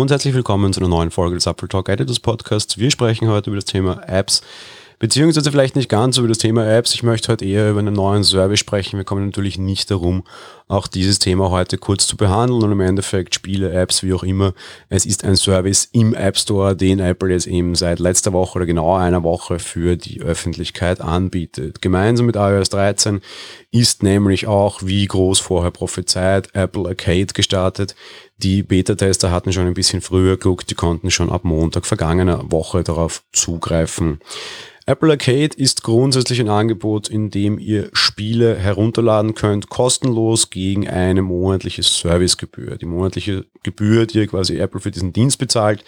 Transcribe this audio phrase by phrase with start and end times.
[0.00, 2.78] Und herzlich willkommen zu einer neuen Folge des Apple Talk Editors Podcasts.
[2.78, 4.40] Wir sprechen heute über das Thema Apps,
[5.00, 6.94] beziehungsweise vielleicht nicht ganz über das Thema Apps.
[6.94, 8.98] Ich möchte heute eher über einen neuen Service sprechen.
[8.98, 10.24] Wir kommen natürlich nicht darum,
[10.68, 14.52] auch dieses Thema heute kurz zu behandeln und im Endeffekt Spiele, Apps, wie auch immer.
[14.90, 18.66] Es ist ein Service im App Store, den Apple jetzt eben seit letzter Woche oder
[18.66, 21.80] genau einer Woche für die Öffentlichkeit anbietet.
[21.80, 23.22] Gemeinsam mit iOS 13
[23.70, 27.96] ist nämlich auch, wie groß vorher prophezeit, Apple Arcade gestartet.
[28.36, 32.84] Die Beta-Tester hatten schon ein bisschen früher geguckt, die konnten schon ab Montag vergangener Woche
[32.84, 34.20] darauf zugreifen.
[34.90, 41.22] Apple Arcade ist grundsätzlich ein Angebot, in dem ihr Spiele herunterladen könnt, kostenlos gegen eine
[41.22, 42.76] monatliche Servicegebühr.
[42.76, 45.84] Die monatliche Gebühr, die ihr quasi Apple für diesen Dienst bezahlt,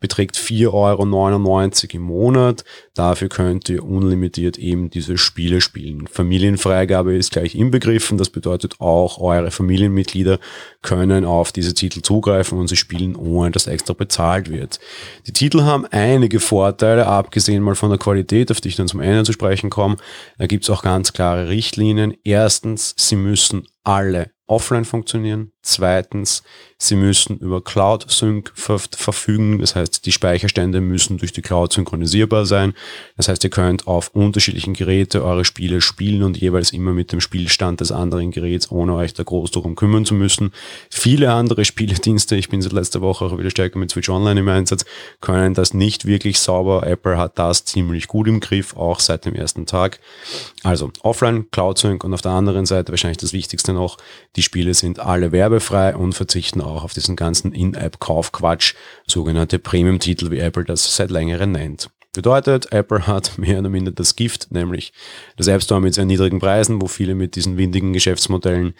[0.00, 2.64] beträgt 4,99 Euro im Monat.
[2.94, 6.06] Dafür könnt ihr unlimitiert eben diese Spiele spielen.
[6.06, 8.16] Familienfreigabe ist gleich inbegriffen.
[8.16, 10.38] Das bedeutet auch, eure Familienmitglieder
[10.80, 14.80] können auf diese Titel zugreifen und sie spielen, ohne dass extra bezahlt wird.
[15.26, 18.88] Die Titel haben einige Vorteile, abgesehen mal von der Qualität Qualität, auf die ich dann
[18.88, 19.96] zum Ende zu sprechen komme.
[20.38, 22.14] Da gibt es auch ganz klare Richtlinien.
[22.24, 25.52] Erstens, sie müssen alle offline funktionieren.
[25.66, 26.44] Zweitens,
[26.78, 29.58] sie müssen über Cloud Sync verfügen.
[29.58, 32.72] Das heißt, die Speicherstände müssen durch die Cloud synchronisierbar sein.
[33.16, 37.20] Das heißt, ihr könnt auf unterschiedlichen Geräte eure Spiele spielen und jeweils immer mit dem
[37.20, 40.52] Spielstand des anderen Geräts, ohne euch da groß darum kümmern zu müssen.
[40.88, 44.48] Viele andere Spieledienste, ich bin seit letzter Woche auch wieder stärker mit Switch Online im
[44.48, 44.84] Einsatz,
[45.20, 46.86] können das nicht wirklich sauber.
[46.86, 49.98] Apple hat das ziemlich gut im Griff, auch seit dem ersten Tag.
[50.62, 53.96] Also offline, Cloud Sync und auf der anderen Seite wahrscheinlich das Wichtigste noch,
[54.36, 58.74] die Spiele sind alle werbefrei und verzichten auch auf diesen ganzen In-App-Kaufquatsch,
[59.06, 61.88] sogenannte Premium-Titel, wie Apple das seit längerem nennt.
[62.16, 64.92] Bedeutet, Apple hat mehr oder minder das Gift, nämlich
[65.36, 68.74] das App Store mit sehr niedrigen Preisen, wo viele mit diesen windigen Geschäftsmodellen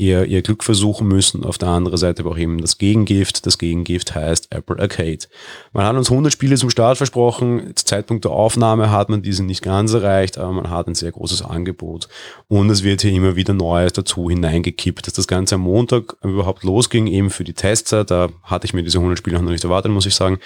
[0.00, 1.44] ihr, ihr Glück versuchen müssen.
[1.44, 3.46] Auf der anderen Seite aber auch eben das Gegengift.
[3.46, 5.26] Das Gegengift heißt Apple Arcade.
[5.72, 7.72] Man hat uns 100 Spiele zum Start versprochen.
[7.74, 11.12] Zum Zeitpunkt der Aufnahme hat man diese nicht ganz erreicht, aber man hat ein sehr
[11.12, 12.08] großes Angebot.
[12.48, 15.06] Und es wird hier immer wieder Neues dazu hineingekippt.
[15.06, 18.82] Dass das Ganze am Montag überhaupt losging, eben für die Tester, da hatte ich mir
[18.82, 20.38] diese 100 Spiele noch nicht erwartet, muss ich sagen.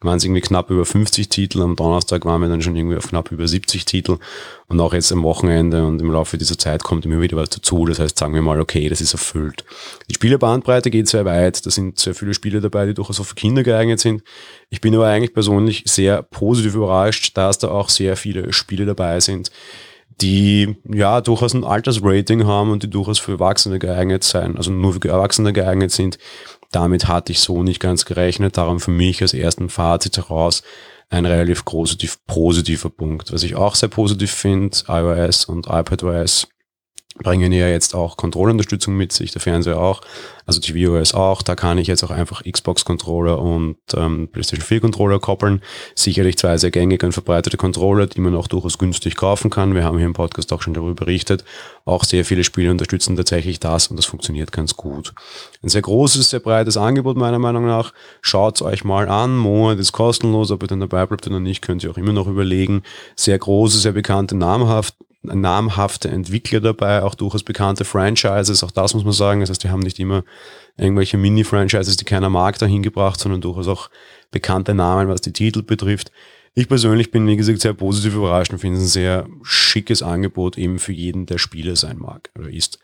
[0.00, 1.60] Waren es irgendwie knapp über 50 Titel.
[1.62, 4.18] Am Donnerstag waren wir dann schon irgendwie auf knapp über 70 Titel.
[4.68, 7.84] Und auch jetzt am Wochenende und im Laufe dieser Zeit kommt immer wieder was dazu.
[7.86, 9.64] Das heißt, sagen wir mal, okay, das ist erfüllt.
[10.08, 11.66] Die Spielerbandbreite geht sehr weit.
[11.66, 14.22] Da sind sehr viele Spiele dabei, die durchaus auch für Kinder geeignet sind.
[14.70, 19.20] Ich bin aber eigentlich persönlich sehr positiv überrascht, dass da auch sehr viele Spiele dabei
[19.20, 19.50] sind,
[20.20, 24.94] die ja durchaus ein Altersrating haben und die durchaus für Erwachsene geeignet sein, also nur
[24.94, 26.18] für Erwachsene geeignet sind.
[26.70, 28.56] Damit hatte ich so nicht ganz gerechnet.
[28.56, 30.62] Darum für mich als ersten Fazit heraus
[31.12, 33.32] ein relativ positiv, positiver Punkt.
[33.32, 36.48] Was ich auch sehr positiv finde, iOS und iPadOS
[37.18, 40.00] bringen ja jetzt auch Kontrollunterstützung mit sich, der Fernseher auch,
[40.46, 41.42] also tvOS auch.
[41.42, 45.62] Da kann ich jetzt auch einfach Xbox-Controller und ähm, PlayStation 4-Controller koppeln.
[45.94, 49.74] Sicherlich zwei sehr gängige und verbreitete Controller, die man auch durchaus günstig kaufen kann.
[49.74, 51.44] Wir haben hier im Podcast auch schon darüber berichtet.
[51.84, 55.12] Auch sehr viele Spiele unterstützen tatsächlich das und das funktioniert ganz gut.
[55.62, 57.92] Ein sehr großes, sehr breites Angebot meiner Meinung nach.
[58.20, 59.36] Schaut euch mal an.
[59.36, 62.26] Monat ist kostenlos, ob ihr dann dabei bleibt oder nicht, könnt ihr auch immer noch
[62.26, 62.82] überlegen.
[63.16, 64.94] Sehr große, sehr bekannte, namhaft,
[65.34, 69.40] namhafte Entwickler dabei, auch durchaus bekannte Franchises, auch das muss man sagen.
[69.40, 70.24] Das heißt, wir haben nicht immer
[70.76, 73.90] irgendwelche Mini-Franchises, die keiner mag, dahin gebracht, sondern durchaus auch
[74.30, 76.10] bekannte Namen, was die Titel betrifft.
[76.54, 80.58] Ich persönlich bin, wie gesagt, sehr positiv überrascht und finde es ein sehr schickes Angebot
[80.58, 82.78] eben für jeden, der Spieler sein mag oder ist.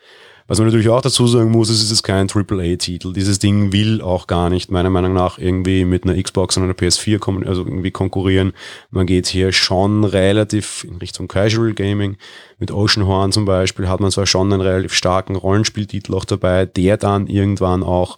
[0.48, 3.12] Was man natürlich auch dazu sagen muss, ist, es ist kein AAA-Titel.
[3.12, 6.72] Dieses Ding will auch gar nicht, meiner Meinung nach, irgendwie mit einer Xbox und einer
[6.72, 8.54] PS4 kommen, also irgendwie konkurrieren.
[8.90, 12.16] Man geht hier schon relativ in Richtung Casual Gaming.
[12.58, 16.96] Mit Oceanhorn zum Beispiel hat man zwar schon einen relativ starken Rollenspieltitel auch dabei, der
[16.96, 18.16] dann irgendwann auch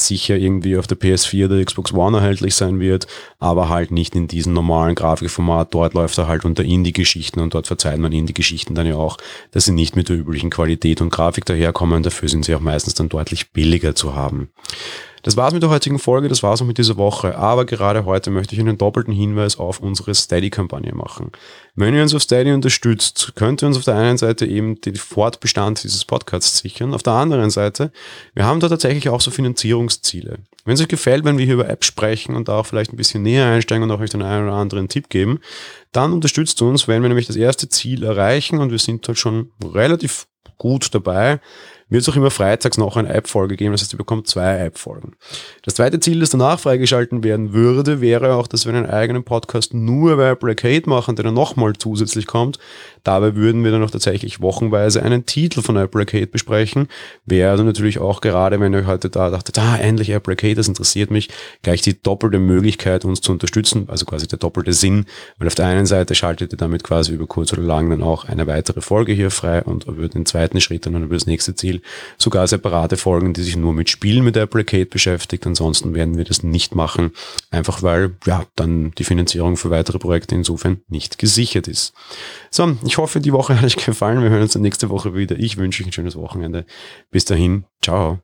[0.00, 3.06] sicher irgendwie auf der PS4 oder Xbox One erhältlich sein wird,
[3.38, 5.74] aber halt nicht in diesem normalen Grafikformat.
[5.74, 9.16] Dort läuft er halt unter Indie-Geschichten und dort verzeiht man Indie-Geschichten dann ja auch,
[9.50, 12.02] dass sie nicht mit der üblichen Qualität und Grafik daherkommen.
[12.02, 14.50] Dafür sind sie auch meistens dann deutlich billiger zu haben.
[15.22, 17.36] Das war's mit der heutigen Folge, das war's auch mit dieser Woche.
[17.36, 21.32] Aber gerade heute möchte ich einen doppelten Hinweis auf unsere Steady-Kampagne machen.
[21.74, 24.96] Wenn ihr uns auf Steady unterstützt, könnt ihr uns auf der einen Seite eben den
[24.96, 26.94] Fortbestand dieses Podcasts sichern.
[26.94, 27.92] Auf der anderen Seite,
[28.34, 30.38] wir haben da tatsächlich auch so Finanzierungsziele.
[30.64, 32.96] Wenn es euch gefällt, wenn wir hier über Apps sprechen und da auch vielleicht ein
[32.96, 35.40] bisschen näher einsteigen und auch euch den einen oder anderen Tipp geben,
[35.92, 39.50] dann unterstützt uns, wenn wir nämlich das erste Ziel erreichen und wir sind halt schon
[39.64, 40.26] relativ
[40.58, 41.40] gut dabei,
[41.88, 43.72] wird es auch immer freitags noch eine App-Folge geben.
[43.72, 45.12] Das heißt, ihr bekommt zwei App-Folgen.
[45.62, 49.74] Das zweite Ziel, das danach freigeschalten werden würde, wäre auch, dass wir einen eigenen Podcast
[49.74, 52.58] nur bei Apple Arcade machen, der dann nochmal zusätzlich kommt.
[53.04, 56.88] Dabei würden wir dann auch tatsächlich wochenweise einen Titel von Apple Arcade besprechen.
[57.24, 60.68] Wäre also natürlich auch gerade, wenn ihr heute da dachtet, ah, endlich Apple Arcade, das
[60.68, 61.30] interessiert mich,
[61.62, 65.06] gleich die doppelte Möglichkeit, uns zu unterstützen, also quasi der doppelte Sinn,
[65.38, 68.24] weil auf der einen Seite schaltet ihr damit quasi über kurz oder lang dann auch
[68.26, 71.77] eine weitere Folge hier frei und über den zweiten Schritt dann über das nächste Ziel
[72.16, 75.46] sogar separate Folgen, die sich nur mit Spielen mit Apple Arcade beschäftigt.
[75.46, 77.12] Ansonsten werden wir das nicht machen,
[77.50, 81.94] einfach weil ja dann die Finanzierung für weitere Projekte insofern nicht gesichert ist.
[82.50, 84.22] So, ich hoffe, die Woche hat euch gefallen.
[84.22, 85.38] Wir hören uns nächste Woche wieder.
[85.38, 86.64] Ich wünsche euch ein schönes Wochenende.
[87.10, 88.20] Bis dahin, ciao.